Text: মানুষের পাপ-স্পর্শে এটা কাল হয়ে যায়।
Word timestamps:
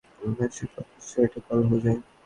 মানুষের 0.21 0.67
পাপ-স্পর্শে 0.73 1.19
এটা 1.25 1.39
কাল 1.47 1.59
হয়ে 1.69 1.83
যায়। 1.85 1.99